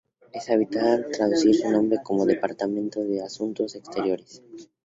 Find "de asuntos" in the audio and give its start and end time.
3.03-3.75